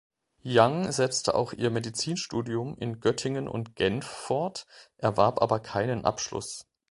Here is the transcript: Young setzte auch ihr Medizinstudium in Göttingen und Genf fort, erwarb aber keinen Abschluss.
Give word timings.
Young 0.43 0.91
setzte 0.91 1.35
auch 1.35 1.53
ihr 1.53 1.69
Medizinstudium 1.69 2.75
in 2.79 3.01
Göttingen 3.01 3.47
und 3.47 3.75
Genf 3.75 4.07
fort, 4.07 4.65
erwarb 4.97 5.39
aber 5.43 5.59
keinen 5.59 6.05
Abschluss. 6.05 6.65